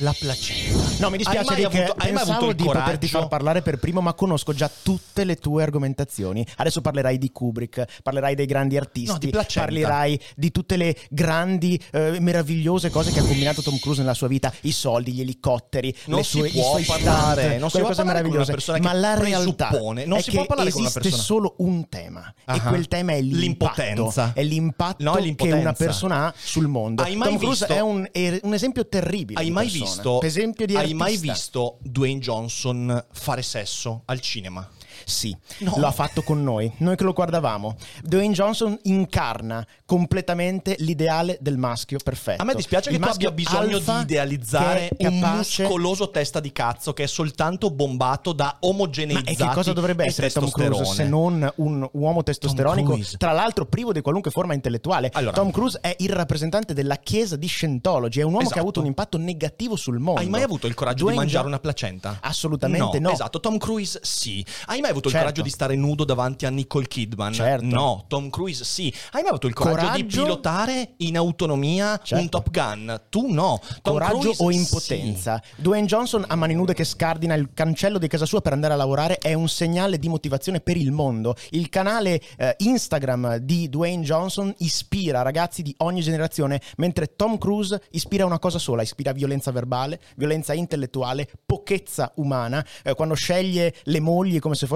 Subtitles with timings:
[0.00, 0.84] La placenta.
[0.98, 3.06] No, mi dispiace Hai mai avuto- hai mai avuto il di poterti coraggio?
[3.06, 6.46] far parlare per primo, ma conosco già tutte le tue argomentazioni.
[6.56, 11.80] Adesso parlerai di Kubrick, parlerai dei grandi artisti, No, di parlerai di tutte le grandi,
[11.92, 15.94] eh, meravigliose cose che ha combinato Tom Cruise nella sua vita, i soldi, gli elicotteri,
[16.06, 18.30] Non le si sue, i può suoi parlare, stunt, non si può cose parlare con
[18.32, 18.52] una meravigliose.
[18.52, 21.54] persona Ma la realtà non è si che può parlare con una esiste persona- solo
[21.58, 22.60] un tema e Ah.
[22.68, 23.80] quel tema è l'impatto.
[23.80, 24.32] L'impotenza.
[24.34, 27.02] È l'impatto No, è che una persona ha sul mondo.
[27.02, 29.40] Hai mai Tom Cruise visto- è un, è un esempio terribile.
[29.40, 29.84] Hai mai persona.
[29.84, 29.84] visto,
[30.22, 31.32] esempio di hai mai artista.
[31.32, 34.68] visto Dwayne Johnson fare sesso al cinema?
[35.04, 35.74] Sì, No.
[35.76, 37.76] lo ha fatto con noi, noi che lo guardavamo.
[38.02, 42.42] Dwayne Johnson incarna completamente l'ideale del maschio perfetto.
[42.42, 46.52] A me dispiace Il che tu abbia bisogno di idealizzare che un muscoloso testa di
[46.52, 50.84] cazzo che è soltanto bombato da Ma omogeneizzati e che cosa dovrebbe essere Tom Cruise
[50.84, 55.10] se non un uomo testosteronico, tra l'altro privo di qualunque forma intellettuale?
[55.12, 58.58] Allora- Tom Cruise è il rappresentante della chiesa di Scientology, è un uomo che Esatto.
[58.58, 60.20] ha avuto un impatto negativo sul mondo.
[60.20, 62.18] Hai mai avuto il coraggio Dwayne di mangiare una placenta?
[62.20, 63.10] Assolutamente no.
[63.10, 64.44] Esatto, Tom Cruise sì.
[64.66, 65.16] Hai mai avuto Certo.
[65.16, 67.32] il coraggio di stare nudo davanti a Nicole Kidman?
[67.32, 67.64] Certo.
[67.64, 68.92] No, Tom Cruise sì.
[69.12, 70.22] Hai mai avuto il coraggio, di Coraggio?
[70.22, 72.22] pilotare in autonomia Certo.
[72.22, 73.00] un Top Gun?
[73.08, 73.60] Tu no.
[73.82, 74.56] Tom Coraggio Cruise, o sì.
[74.56, 75.42] impotenza?
[75.56, 78.76] Dwayne Johnson a mani nude che scardina il cancello di casa sua per andare a
[78.76, 81.34] lavorare è un segnale di motivazione per il mondo.
[81.50, 87.80] Il canale eh, Instagram di Dwayne Johnson ispira ragazzi di ogni generazione, mentre Tom Cruise
[87.90, 92.64] ispira una cosa sola, ispira violenza verbale, violenza intellettuale, pochezza umana.
[92.82, 94.74] Eh, quando sceglie le mogli come se fossero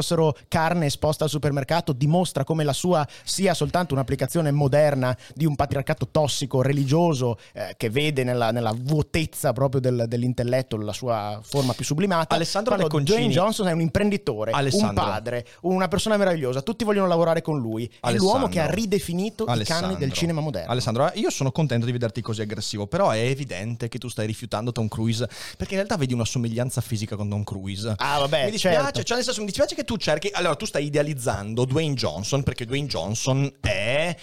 [0.48, 6.08] carne esposta al supermercato, dimostra come la sua sia soltanto un'applicazione moderna di un patriarcato
[6.10, 11.84] tossico, religioso, eh, che vede nella, nella vuotezza proprio del- dell'intelletto la sua forma più
[11.84, 12.34] sublimata.
[12.34, 15.04] Alessandro Quando De Concini- Dwayne Johnson è un imprenditore, un Alessandro.
[15.04, 17.84] padre, una persona meravigliosa, tutti vogliono lavorare con lui.
[17.86, 18.32] È Alessandro.
[18.32, 19.98] l'uomo che ha ridefinito i canoni Alessandro.
[19.98, 20.70] del cinema moderno.
[20.70, 24.72] Alessandro, io sono contento di vederti così aggressivo, però è evidente che tu stai rifiutando
[24.72, 27.94] Tom Cruise, perché in realtà vedi una somiglianza fisica con Tom Cruise.
[27.96, 29.02] Ah, vabbè, mi dispiace, certo.
[29.02, 32.64] cioè nel senso mi dispiace che tu cerchi, allora tu stai idealizzando Dwayne Johnson, perché
[32.64, 34.16] Dwayne Johnson è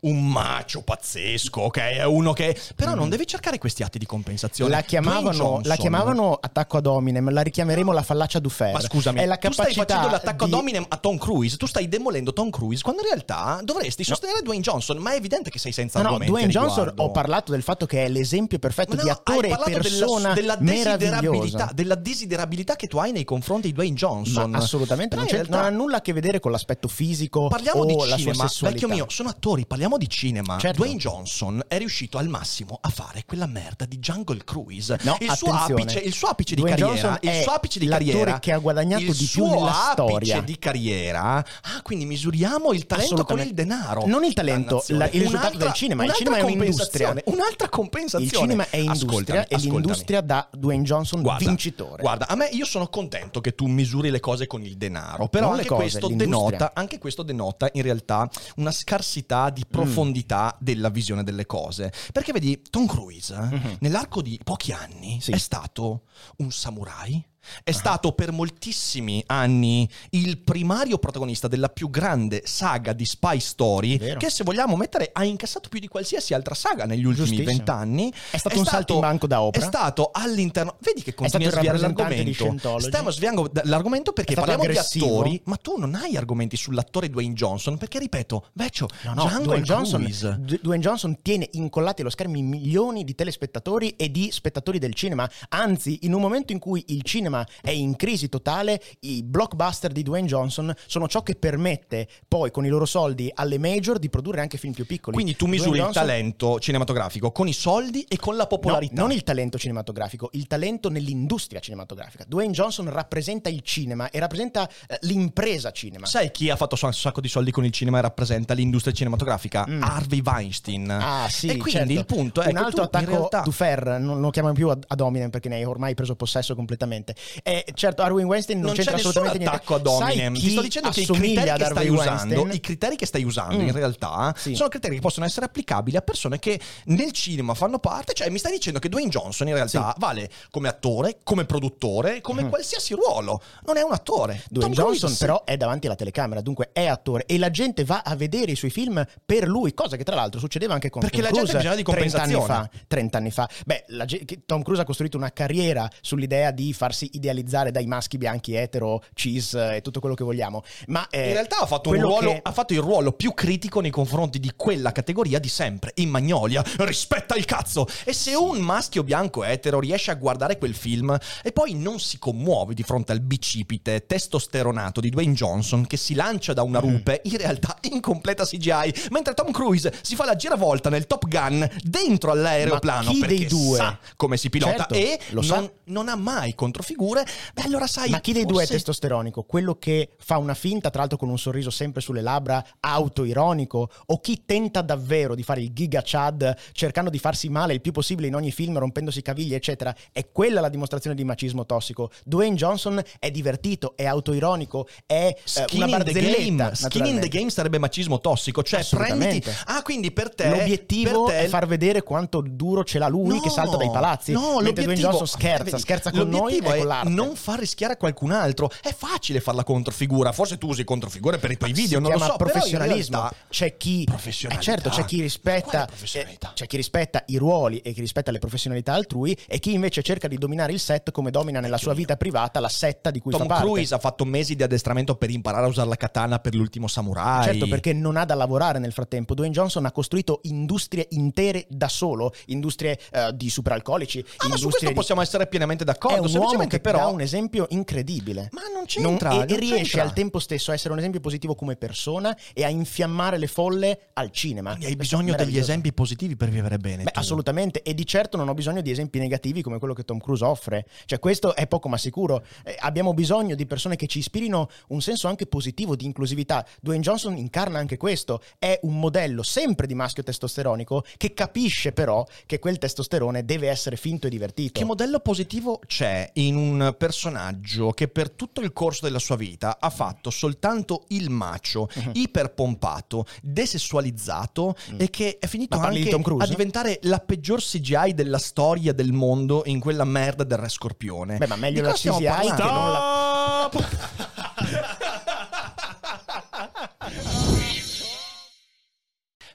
[0.00, 1.76] un macio pazzesco, ok?
[1.78, 4.70] È uno che però non devi cercare questi atti di compensazione.
[4.70, 4.74] Mm.
[4.74, 8.72] La chiamavano, la chiamavano attacco ad hominem, la richiameremo la fallacia Dufer.
[8.72, 11.56] Ma scusami, è la tu stai capacità facendo l'attacco di- ad hominem a Tom Cruise,
[11.56, 15.50] tu stai demolendo Tom Cruise, quando in realtà dovresti sostenere Dwayne Johnson, ma è evidente
[15.50, 17.02] che sei senza No, no, Dwayne Johnson riguardo.
[17.02, 20.54] ho parlato del fatto che è l'esempio perfetto Ma di no, attore e persona della,
[20.56, 24.50] della desiderabilità, della desiderabilità che tu hai nei confronti di Dwayne Johnson.
[24.50, 27.84] Ma assolutamente non, realtà non ha nulla a che vedere con l'aspetto fisico Parliamo o
[27.84, 28.86] di la cinema, sua sessualità.
[28.86, 30.58] vecchio mio, sono attori, parliamo di cinema.
[30.58, 30.78] Certo.
[30.82, 34.98] Dwayne Johnson è riuscito al massimo a fare quella merda di Jungle Cruise.
[35.02, 37.86] No, il, suo apice, il suo apice di Dwayne carriera, Johnson il suo apice di
[37.86, 40.40] carriera che ha guadagnato il di più nella apice storia.
[40.40, 41.36] di carriera.
[41.36, 44.06] Ah, quindi misuriamo il talento con il denaro.
[44.06, 46.04] Non il talento, la- il risultato del cinema.
[46.04, 47.14] Il cinema è un'industria.
[47.24, 48.24] Un'altra compensazione.
[48.24, 49.70] Il cinema è industria Ascoltami, e ascoltami.
[49.70, 52.02] l'industria da Dwayne Johnson Guarda, vincitore.
[52.02, 55.52] Guarda, a me io sono contento che tu misuri le cose con il denaro, però
[55.52, 61.22] anche, cose, questo denota, anche questo denota in realtà una scarsità di profondità della visione
[61.24, 61.92] delle cose.
[62.12, 65.20] Perché vedi, Tom Cruise nell'arco di pochi anni.
[65.20, 65.32] Sì.
[65.32, 66.02] è stato
[66.38, 67.24] un samurai,
[67.62, 73.98] È stato per moltissimi anni il primario protagonista della più grande saga di spy story,
[73.98, 74.18] Vero.
[74.18, 78.12] che se vogliamo mettere ha incassato più di qualsiasi altra saga negli ultimi vent'anni.
[78.30, 79.60] È stato un salto in banco da Oprah.
[79.62, 80.76] È stato all'interno...
[80.80, 82.78] Vedi che continui a stato sviare l'argomento.
[82.78, 85.04] Stiamo sviando l'argomento perché È stato parliamo aggressivo.
[85.06, 89.40] di attori, ma tu non hai argomenti sull'attore Dwayne Johnson, perché ripeto, vecchio, No, no,
[89.42, 90.04] Dwayne Johnson.
[90.04, 95.28] D- Dwayne Johnson tiene incollati allo schermo milioni di telespettatori e di spettatori del cinema.
[95.50, 100.02] Anzi, in un momento in cui il cinema è in crisi totale, i blockbuster di
[100.02, 104.40] Dwayne Johnson sono ciò che permette poi con i loro soldi alle major di produrre
[104.40, 105.14] anche film più piccoli.
[105.14, 108.56] Quindi tu Dwayne misuri il Johnson- talento cinematografico con i soldi e con la No,
[108.56, 109.00] popolarità.
[109.00, 112.24] non il talento cinematografico, il talento nell'industria cinematografica.
[112.26, 116.06] Dwayne Johnson rappresenta il cinema e rappresenta eh, l'impresa cinema.
[116.06, 119.66] Sai chi ha fatto un sacco di soldi con il cinema e rappresenta l'industria cinematografica?
[119.68, 119.82] Mm.
[119.82, 120.90] Harvey Weinstein.
[120.90, 121.92] Ah, sì, E quindi certo.
[121.92, 124.68] il punto è un che altro tu, attacco realtà, to Fer, non lo chiamano più
[124.68, 127.14] ad, hominem perché ne hai ormai preso possesso completamente.
[127.42, 130.04] E certo, Harvey Weinstein non, non c'è c'entra assolutamente attacco ad niente.
[130.04, 130.34] hominem.
[130.34, 132.50] Sai Ti sto dicendo che i criteri che stai Harvey usando, Weinstein?
[132.52, 133.66] i criteri che stai usando Mm.
[133.68, 134.54] in realtà Sì.
[134.54, 138.12] sono criteri che possono essere applicabili a persone che nel cinema fanno parte.
[138.12, 142.42] Cioè, mi stai dicendo che Dwayne Johnson in realtà vale come attore, come produttore, come
[142.42, 142.48] Mhm.
[142.48, 143.40] qualsiasi ruolo.
[143.66, 144.42] Non è un attore.
[144.48, 145.18] Dwayne Tom Cruise Johnson sì.
[145.24, 148.56] però è davanti alla telecamera, dunque è attore e la gente va a vedere i
[148.56, 151.50] suoi film per lui, cosa che tra l'altro succedeva anche con Perché Tom la gente
[151.52, 152.70] Cruise ha bisogno di 30 anni fa.
[152.86, 153.48] 30 anni fa.
[153.66, 154.06] Beh, la
[154.46, 159.54] Tom Cruise ha costruito una carriera sull'idea di farsi idealizzare dai maschi bianchi etero, cis
[159.54, 160.62] eh, e tutto quello che vogliamo.
[160.86, 163.90] Ma eh, In realtà ha fatto, ruolo, che- ha fatto il ruolo più critico nei
[163.90, 166.62] confronti di quella categoria di sempre, in Magnolia.
[166.78, 167.86] Rispetta il cazzo!
[168.04, 172.18] E se un maschio bianco etero riesce a guardare quel film e poi non si
[172.18, 176.68] commuove di fronte al bicipite testosteronato di Dwayne Johnson che si lancia da Mm.
[176.68, 181.06] una rupe, in realtà in completa CGI, mentre Tom Cruise si fa la giravolta nel
[181.06, 183.76] Top Gun dentro all'aeroplano Ma chi perché dei due?
[183.76, 185.70] sa come si pilota Certo, e lo non, sa.
[185.84, 186.54] non ha mai
[186.98, 187.24] controfigure.
[187.54, 189.42] Beh, allora sai, Ma chi dei due è forse- testosteronico?
[189.44, 193.90] Quello che fa una finta, tra l'altro con un sorriso sempre sulle labbra, autoironico?
[194.06, 197.92] O chi tenta davvero di fare il giga chad cercando di farsi male il più
[197.92, 199.94] possibile in ogni film, rompendosi i cavigli, eccetera?
[200.12, 202.10] È quella la dimostrazione di macismo tossico.
[202.24, 206.64] Dwayne Johnson è divertito, è autoironico, è eh, Skin una in the barzelletta.
[206.64, 206.74] game.
[206.74, 208.62] Skin in the game sarebbe macismo tossico.
[208.62, 209.50] Cioè, prenditi.
[209.66, 210.48] Ah, quindi per te.
[210.48, 213.90] L'obiettivo per te- è far vedere quanto duro ce l'ha lui No, che salta dai
[213.90, 214.32] palazzi.
[214.32, 217.08] No, mentre Dwayne l'obiettivo Johnson scherza, scherza con noi e con l'arte.
[217.10, 218.70] non far rischiare a qualcun altro.
[218.82, 220.32] È facile fare la controfigura.
[220.32, 222.36] Forse tu usi controfigure per i tuoi video, si non lo so.
[222.36, 223.16] professionalismo.
[223.18, 227.92] realtà- C'è chi, eh, certo, c'è chi rispetta, eh, c'è chi rispetta i ruoli e
[227.92, 231.60] chi rispetta le professionalità altrui e chi invece cerca di dominare il set come domina
[231.60, 233.64] nella sua vita privata la setta di cui Tom fa parte.
[233.64, 237.44] Cruise ha fatto mesi di addestramento per imparare a usare la katana per l'ultimo samurai.
[237.44, 239.34] Certo, perché non ha da lavorare nel frattempo.
[239.34, 244.18] Dwayne Johnson ha costruito industrie intere da solo, industrie eh, di superalcolici.
[244.20, 246.16] Ah, ma su industrie questo di- possiamo essere pienamente È d'accordo.
[246.16, 246.98] un uomo semplicemente che però.
[246.98, 248.48] dà un esempio incredibile.
[248.52, 249.30] Ma non Non- c'entra.
[249.30, 250.02] e, e non riesce c'entra.
[250.02, 254.08] al tempo stesso a essere un esempio positivo come persona e a infiammare le folle
[254.14, 254.70] al cinema.
[254.70, 257.04] Quindi hai bisogno degli esempi positivi per vivere bene.
[257.04, 260.18] Beh, assolutamente, e di certo non ho bisogno di esempi negativi come quello che Tom
[260.18, 260.86] Cruise offre.
[261.04, 262.44] Cioè, questo è poco ma sicuro.
[262.64, 266.64] Eh, abbiamo bisogno di persone che ci ispirino un senso anche positivo di inclusività.
[266.80, 268.42] Dwayne Johnson incarna anche questo.
[268.58, 273.96] È un modello sempre di maschio testosteronico che capisce però che quel testosterone deve essere
[273.96, 274.78] finto e divertito.
[274.78, 276.67] Che modello positivo c'è in un
[276.98, 282.10] personaggio che per tutto il corso della sua vita ha fatto soltanto il macio, Mhm.
[282.14, 286.44] iperpompato, desessualizzato e che è finito di anche Cruise?
[286.44, 291.38] a diventare la peggior CGI della storia del mondo in quella merda del Re Scorpione.
[291.38, 292.64] Beh, ma meglio Di la CGI che parlando?
[292.72, 293.70] non la...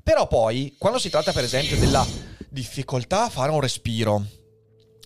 [0.03, 2.05] Però poi, quando si tratta per esempio della
[2.49, 4.25] difficoltà a fare un respiro,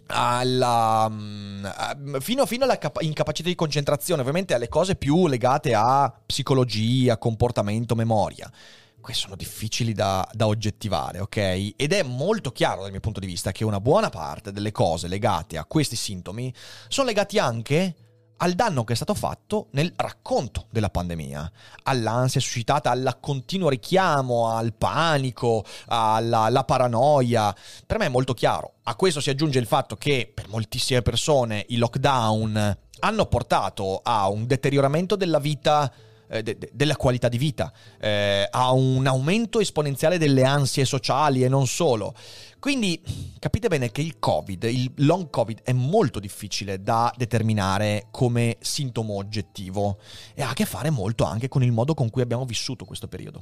[0.08, 5.74] alla, mm, a- fino, fino alla capa- incapacità di concentrazione, ovviamente alle cose più legate
[5.74, 8.52] a psicologia, comportamento, memoria.
[9.00, 11.74] Queste sono difficili da, da oggettivare, ok?
[11.78, 15.08] Ed è molto chiaro dal mio punto di vista che una buona parte delle cose
[15.08, 16.54] legate a questi sintomi
[16.90, 17.96] sono legati anche
[18.38, 21.52] al danno che è stato fatto nel racconto della pandemia,
[21.84, 27.56] all'ansia suscitata, al continuo richiamo, al panico, alla, paranoia.
[27.86, 28.74] Per me è molto chiaro.
[28.84, 34.28] A questo si aggiunge il fatto che per moltissime persone i lockdown hanno portato a
[34.28, 35.92] un deterioramento della vita
[36.30, 41.44] eh, de- de- della qualità di vita, eh, a un aumento esponenziale delle ansie sociali
[41.44, 42.14] e non solo.
[42.60, 43.02] Quindi
[43.40, 49.16] capite bene che il Covid, il long Covid è molto difficile da determinare come sintomo
[49.16, 50.00] oggettivo
[50.34, 53.08] e ha a che fare molto anche con il modo con cui abbiamo vissuto questo
[53.08, 53.42] periodo.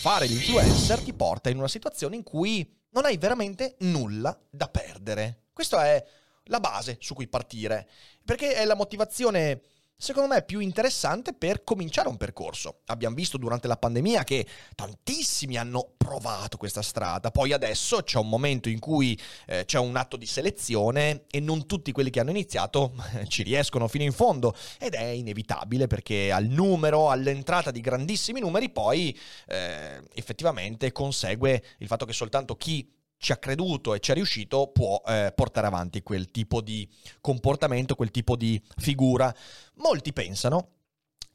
[0.00, 5.48] Fare l'influencer ti porta in una situazione in cui non hai veramente nulla da perdere.
[5.52, 6.02] Questa è
[6.44, 7.86] la base su cui partire,
[8.24, 9.60] perché è la motivazione
[10.00, 12.80] secondo me più interessante per cominciare un percorso.
[12.86, 18.28] Abbiamo visto durante la pandemia che tantissimi hanno provato questa strada, poi adesso c'è un
[18.28, 22.30] momento in cui eh, c'è un atto di selezione e non tutti quelli che hanno
[22.30, 22.94] iniziato
[23.28, 28.70] ci riescono fino in fondo ed è inevitabile perché al numero, all'entrata di grandissimi numeri
[28.70, 29.16] poi
[29.48, 34.68] eh, effettivamente consegue il fatto che soltanto chi ci ha creduto e ci è riuscito
[34.68, 36.88] può eh, portare avanti quel tipo di
[37.20, 39.32] comportamento, quel tipo di figura.
[39.74, 40.70] Molti pensano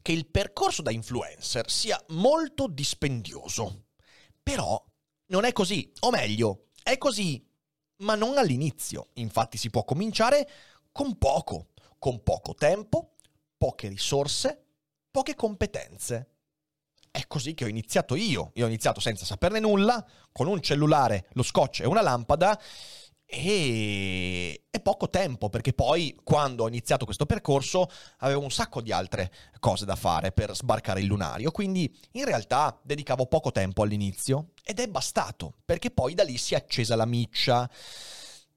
[0.01, 3.83] che il percorso da influencer sia molto dispendioso,
[4.41, 4.83] però
[5.27, 7.47] non è così, o meglio, è così,
[7.97, 9.09] ma non all'inizio.
[9.13, 10.49] Infatti si può cominciare
[10.91, 11.67] con poco,
[11.99, 13.13] con poco tempo,
[13.57, 14.65] poche risorse,
[15.11, 16.31] poche competenze.
[17.15, 18.51] È così che ho iniziato io.
[18.55, 22.59] Io ho iniziato senza saperne nulla, con un cellulare, lo scotch e una lampada
[23.25, 24.65] e...
[24.69, 29.31] e poco tempo, perché poi quando ho iniziato questo percorso avevo un sacco di altre
[29.61, 34.81] cose da fare per sbarcare il lunario, quindi in realtà dedicavo poco tempo all'inizio ed
[34.81, 37.69] è bastato, perché poi da lì si è accesa la miccia.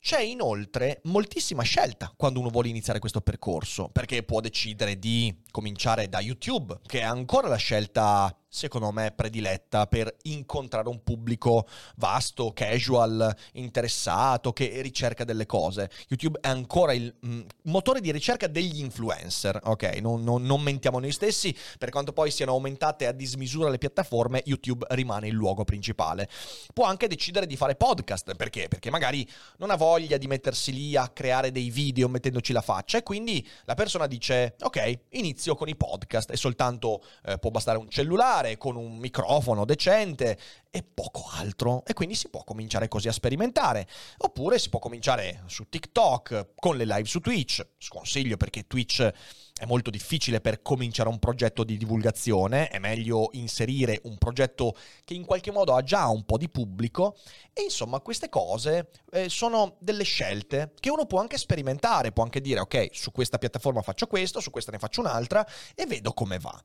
[0.00, 6.09] C'è inoltre moltissima scelta quando uno vuole iniziare questo percorso, perché può decidere di cominciare
[6.09, 12.52] da YouTube, che è ancora la scelta secondo me prediletta per incontrare un pubblico vasto,
[12.52, 15.90] casual, interessato, che ricerca delle cose.
[16.09, 19.99] YouTube è ancora il mm, motore di ricerca degli influencer, ok?
[20.00, 24.43] Non, non, non, mentiamo noi stessi, per quanto poi siano aumentate a dismisura le piattaforme,
[24.45, 26.28] YouTube rimane il luogo principale.
[26.73, 28.69] Può anche decidere di fare podcast, perché?
[28.69, 29.28] Perché magari
[29.59, 33.47] non ha voglia di mettersi lì a creare dei video mettendoci la faccia e quindi
[33.64, 38.48] la persona dice, ok, inizio con i podcast e soltanto eh, può bastare un cellulare,
[38.57, 40.38] con un microfono decente
[40.71, 41.85] e poco altro.
[41.85, 43.87] E quindi si può cominciare così a sperimentare.
[44.19, 47.67] Oppure si può cominciare su TikTok, con le live su Twitch.
[47.76, 49.12] Sconsiglio perché Twitch
[49.59, 54.75] è molto difficile per cominciare un progetto di divulgazione, è meglio inserire un progetto
[55.05, 57.17] che in qualche modo ha già un po' di pubblico
[57.53, 62.41] e insomma queste cose eh, sono delle scelte che uno può anche sperimentare, può anche
[62.41, 66.38] dire ok, su questa piattaforma faccio questo, su questa ne faccio un'altra e vedo come
[66.38, 66.57] va.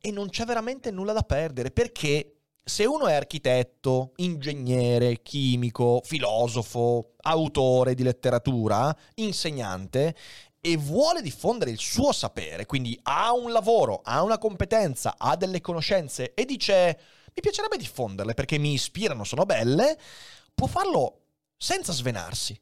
[0.00, 7.14] E non c'è veramente nulla da perdere perché se uno è architetto, ingegnere, chimico, filosofo,
[7.22, 10.14] autore di letteratura, insegnante
[10.60, 15.60] e vuole diffondere il suo sapere, quindi ha un lavoro, ha una competenza, ha delle
[15.60, 17.00] conoscenze e dice
[17.34, 19.98] mi piacerebbe diffonderle perché mi ispirano, sono belle,
[20.54, 21.20] può farlo
[21.56, 22.60] senza svenarsi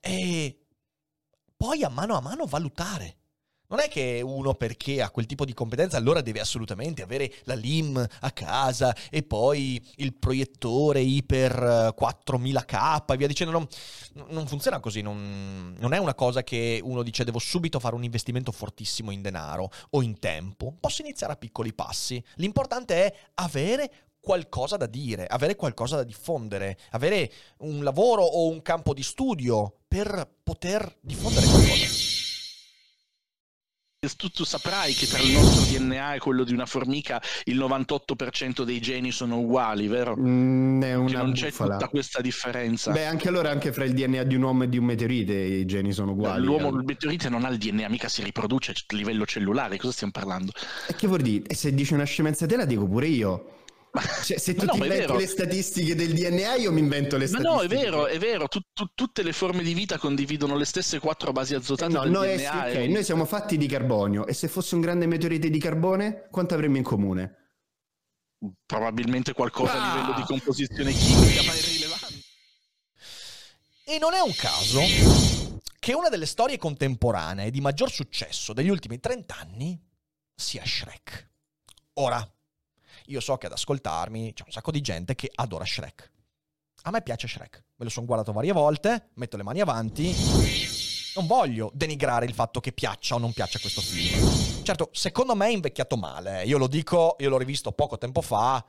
[0.00, 0.66] e
[1.56, 3.18] poi a mano a mano valutare
[3.70, 7.54] non è che uno perché ha quel tipo di competenza allora deve assolutamente avere la
[7.54, 13.52] LIM a casa e poi il proiettore iper 4000K e via dicendo.
[13.52, 13.66] Non,
[14.28, 18.04] non funziona così, non, non, è una cosa che uno dice devo subito fare un
[18.04, 20.74] investimento fortissimo in denaro o in tempo.
[20.78, 22.22] Posso iniziare a piccoli passi.
[22.36, 28.62] L'importante è avere qualcosa da dire, avere qualcosa da diffondere, avere un lavoro o un
[28.62, 31.99] campo di studio per poter diffondere qualcosa
[34.16, 38.62] tu, tu, saprai che tra il nostro DNA e quello di una formica il 98%
[38.62, 40.16] dei geni sono uguali, vero?
[40.18, 42.92] Mm, è una non c'è tutta questa differenza.
[42.92, 45.66] Beh, anche allora anche fra il DNA di un uomo e di un meteorite i
[45.66, 46.42] geni sono uguali.
[46.42, 50.12] L'uomo, il meteorite non ha il DNA, mica si riproduce a livello cellulare, cosa stiamo
[50.12, 50.52] parlando?
[50.88, 51.44] E che vuol dire?
[51.46, 53.58] E se dici una scemenza te la dico pure io.
[54.22, 57.56] Cioè, se tu no, ti inventi le statistiche del DNA, io mi invento le statistiche.
[57.56, 58.46] Ma no, è vero, è vero.
[58.46, 61.92] Tu, tu, tutte le forme di vita condividono le stesse quattro basi azotate.
[61.92, 64.26] No, noi, DNA okay, noi siamo fatti di carbonio.
[64.26, 67.36] E se fosse un grande meteorite di carbone, quanto avremmo in comune?
[68.64, 69.92] Probabilmente qualcosa ah!
[69.92, 72.14] a livello di composizione chimica, ma irrilevante.
[73.84, 74.80] E non è un caso
[75.80, 79.82] che una delle storie contemporanee di maggior successo degli ultimi 30 anni
[80.32, 81.28] sia Shrek.
[81.94, 82.24] Ora,
[83.06, 86.10] io so che ad ascoltarmi c'è un sacco di gente che adora Shrek.
[86.82, 90.14] A me piace Shrek, me lo sono guardato varie volte, metto le mani avanti.
[91.14, 94.62] Non voglio denigrare il fatto che piaccia o non piaccia questo film.
[94.62, 96.44] Certo, secondo me è invecchiato male.
[96.44, 98.64] Io lo dico, io l'ho rivisto poco tempo fa.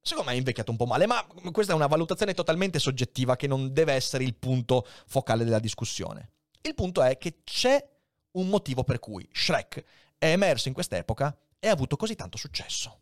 [0.00, 3.46] secondo me è invecchiato un po' male, ma questa è una valutazione totalmente soggettiva che
[3.46, 6.30] non deve essere il punto focale della discussione.
[6.60, 7.84] Il punto è che c'è
[8.32, 9.84] un motivo per cui Shrek
[10.18, 13.01] è emerso in quest'epoca e ha avuto così tanto successo.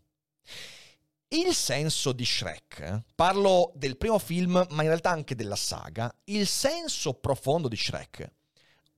[1.28, 6.47] Il senso di Shrek, parlo del primo film, ma in realtà anche della saga, il
[6.47, 8.33] senso profondo di Shrek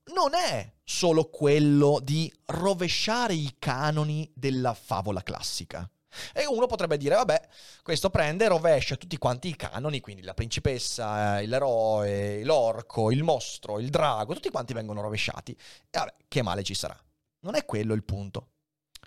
[0.05, 5.89] non è solo quello di rovesciare i canoni della favola classica.
[6.35, 7.49] E uno potrebbe dire, vabbè,
[7.83, 13.23] questo prende e rovescia tutti quanti i canoni, quindi la principessa, eh, l'eroe, l'orco, il
[13.23, 15.53] mostro, il drago, tutti quanti vengono rovesciati.
[15.53, 16.99] E vabbè, che male ci sarà?
[17.41, 18.49] Non è quello il punto.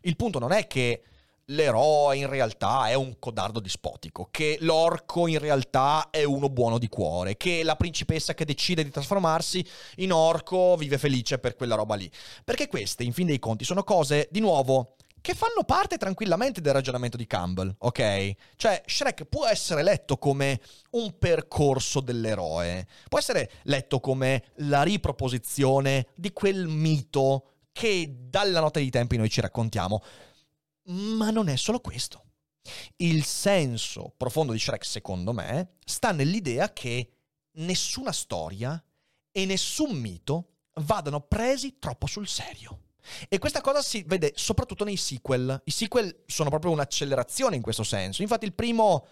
[0.02, 1.04] Il punto non è che
[1.48, 6.88] l'eroe in realtà è un codardo dispotico, che l'orco in realtà è uno buono di
[6.88, 9.66] cuore, che la principessa che decide di trasformarsi
[9.98, 12.10] in orco vive felice per quella roba lì.
[12.44, 16.74] Perché queste, in fin dei conti, sono cose, di nuovo, che fanno parte tranquillamente del
[16.74, 18.34] ragionamento di Campbell, ok?
[18.56, 20.62] Cioè, Shrek può essere letto come
[20.92, 28.80] un percorso dell'eroe, può essere letto come la riproposizione di quel mito che dalla notte
[28.80, 30.02] dei tempi noi ci raccontiamo.
[30.86, 32.24] Ma non è solo questo.
[32.98, 37.10] Il senso profondo di Shrek, secondo me, sta nell'idea che
[37.58, 38.82] nessuna storia
[39.32, 42.80] e nessun mito vadano presi troppo sul serio.
[43.30, 45.62] E questa cosa si vede soprattutto nei sequel.
[45.64, 48.22] I sequel sono proprio un'accelerazione in questo senso.
[48.22, 49.08] Infatti il primo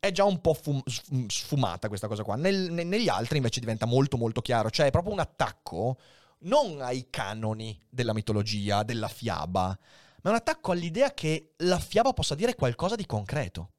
[0.00, 0.82] è già un po' fum-
[1.28, 2.36] sfumata questa cosa qua.
[2.36, 4.70] Nel, ne- negli altri invece diventa molto molto chiaro.
[4.70, 5.98] Cioè è proprio un attacco
[6.40, 9.78] non ai canoni della mitologia, della fiaba,
[10.24, 13.72] ma è un attacco all'idea che la fiaba possa dire qualcosa di concreto.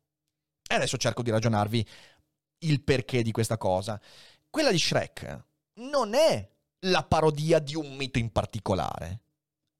[0.67, 1.87] E adesso cerco di ragionarvi
[2.59, 4.01] il perché di questa cosa.
[4.49, 5.45] Quella di Shrek
[5.81, 6.49] non è
[6.85, 9.21] la parodia di un mito in particolare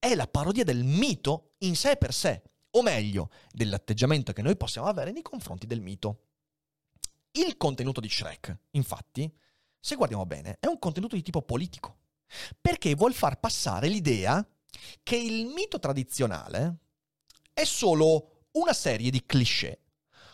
[0.05, 4.87] è la parodia del mito in sé per sé, o meglio, dell'atteggiamento che noi possiamo
[4.87, 6.25] avere nei confronti del mito.
[7.31, 9.35] Il contenuto di Shrek, infatti,
[9.79, 11.97] se guardiamo bene, è un contenuto di tipo politico,
[12.61, 14.47] perché vuol far passare l'idea
[15.03, 16.77] che il mito tradizionale
[17.53, 19.81] è solo una serie di cliché,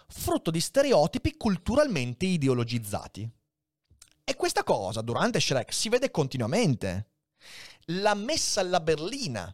[0.07, 3.29] frutto di stereotipi culturalmente ideologizzati.
[4.23, 7.09] E questa cosa durante Shrek si vede continuamente.
[7.85, 9.53] La messa alla berlina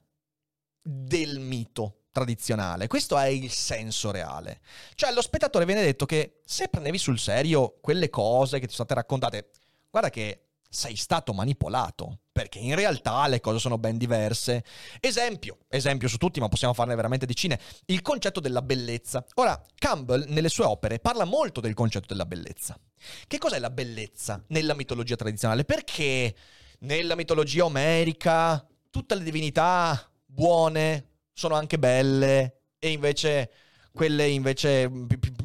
[0.81, 2.87] del mito tradizionale.
[2.87, 4.61] Questo è il senso reale.
[4.95, 8.85] Cioè, allo spettatore viene detto che se prendevi sul serio quelle cose che ti sono
[8.85, 9.51] state raccontate,
[9.89, 14.63] guarda che sei stato manipolato, perché in realtà le cose sono ben diverse.
[14.99, 19.25] Esempio, esempio su tutti, ma possiamo farne veramente decine, il concetto della bellezza.
[19.35, 22.77] Ora, Campbell nelle sue opere parla molto del concetto della bellezza.
[23.27, 25.63] Che cos'è la bellezza nella mitologia tradizionale?
[25.63, 26.35] Perché
[26.79, 33.51] nella mitologia omerica tutte le divinità buone, sono anche belle, e invece
[33.91, 34.87] quelle invece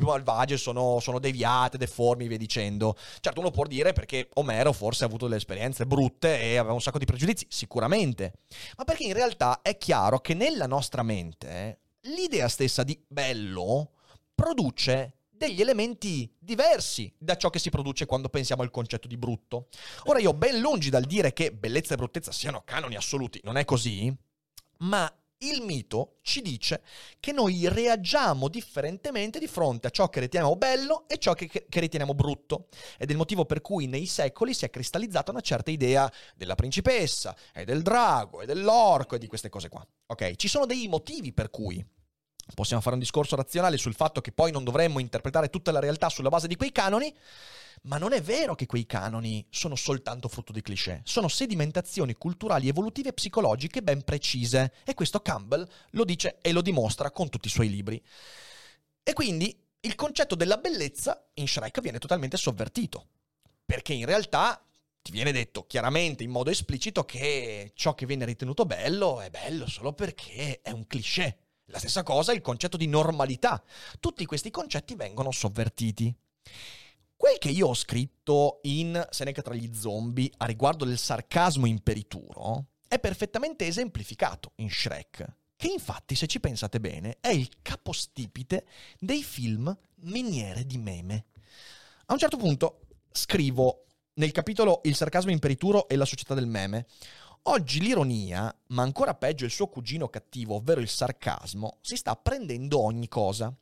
[0.03, 2.97] più, malvagie sono, sono, deviate, deformi, via dicendo.
[3.21, 6.81] Certo, uno può dire perché Omero forse ha avuto delle esperienze brutte e aveva un
[6.81, 8.33] sacco di pregiudizi, sicuramente.
[8.77, 13.93] Ma perché in realtà è chiaro che nella nostra mente l'idea stessa di bello
[14.35, 19.69] produce degli elementi diversi da ciò che si produce quando pensiamo al concetto di brutto.
[20.05, 23.65] Ora io ben lungi dal dire che bellezza e bruttezza siano canoni assoluti, non è
[23.65, 24.13] così,
[24.79, 25.13] ma
[25.43, 26.83] il mito ci dice
[27.21, 31.81] che noi reagiamo differentemente di fronte a ciò che riteniamo bello e ciò che, che,
[31.81, 32.69] riteniamo brutto.
[32.99, 36.55] Ed è il motivo per cui nei secoli si è cristallizzata una certa idea della
[36.55, 39.87] principessa, e del drago, e dell'orco, e di queste cose qua.
[40.07, 40.37] Ok?
[40.37, 41.85] Ci sono dei motivi per cui
[42.55, 46.09] possiamo fare un discorso razionale sul fatto che poi non dovremmo interpretare tutta la realtà
[46.09, 47.15] sulla base di quei canoni,
[47.83, 52.69] ma non è vero che quei canoni sono soltanto frutto di cliché, sono sedimentazioni culturali,
[52.69, 54.73] evolutive e psicologiche ben precise.
[54.85, 58.03] E questo Campbell lo dice e lo dimostra con tutti i suoi libri.
[59.03, 63.07] E quindi il concetto della bellezza in Shrek viene totalmente sovvertito.
[63.65, 64.65] Perché in realtà
[65.01, 69.67] ti viene detto chiaramente in modo esplicito che ciò che viene ritenuto bello è bello
[69.67, 71.39] solo perché è un cliché.
[71.73, 73.63] La stessa cosa il concetto di normalità.
[73.99, 76.15] Tutti questi concetti vengono sovvertiti.
[77.17, 82.67] Quel che io ho scritto in Seneca tra gli zombie a riguardo del sarcasmo imperituro
[82.87, 85.25] è perfettamente esemplificato in Shrek,
[85.57, 88.67] che infatti, se ci pensate bene, è il capostipite
[88.99, 91.25] dei film miniere di meme.
[92.07, 92.81] A un certo punto
[93.13, 96.87] scrivo nel capitolo Il sarcasmo imperituro e la società del meme.
[97.47, 102.81] Oggi l'ironia, ma ancora peggio il suo cugino cattivo, ovvero il sarcasmo, si sta prendendo
[102.81, 103.53] ogni cosa.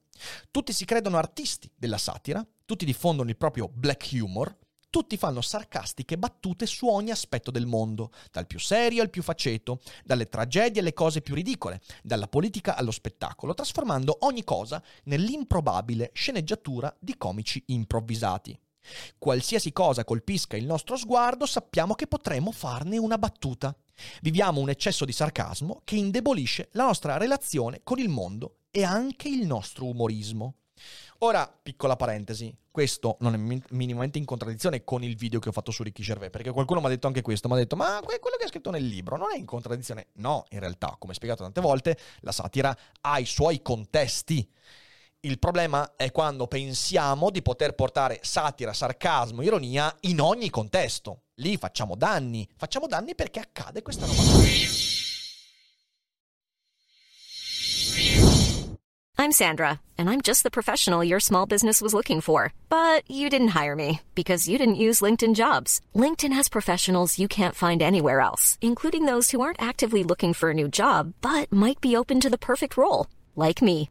[0.51, 4.55] Tutti si credono artisti della satira, tutti diffondono il proprio black humor,
[4.91, 9.81] tutti fanno sarcastiche battute su ogni aspetto del mondo, dal più serio al più faceto,
[10.05, 16.95] dalle tragedie alle cose più ridicole, dalla politica allo spettacolo, trasformando ogni cosa nell'improbabile sceneggiatura
[17.01, 18.61] di comici improvvisati.
[19.19, 23.75] Qualsiasi cosa colpisca il nostro sguardo, sappiamo che potremo farne una battuta.
[24.23, 29.29] Viviamo un eccesso di sarcasmo che indebolisce la nostra relazione con il mondo e anche
[29.29, 30.55] il nostro umorismo.
[31.19, 35.71] Ora, piccola parentesi, questo non è minimamente in contraddizione con il video che ho fatto
[35.71, 38.37] su Ricky Gervais, perché qualcuno mi ha detto anche questo, mi ha detto ma quello
[38.39, 40.07] che ha scritto nel libro non è in contraddizione?
[40.15, 44.51] No, in realtà, come spiegato tante volte, la satira ha i suoi contesti.
[45.23, 51.25] Il problema è quando pensiamo di poter portare satira, sarcasmo, ironia in ogni contesto.
[51.35, 54.23] Lì facciamo danni, facciamo danni perché accade questa roba.
[59.19, 62.55] I'm Sandra, and I'm just the professional your small business was looking for.
[62.71, 65.83] But you didn't hire me because you didn't use LinkedIn jobs.
[65.95, 70.49] LinkedIn has professionals you can't find anywhere else, including those who aren't actively looking for
[70.49, 73.91] a new job but might be open to the perfect role, like me.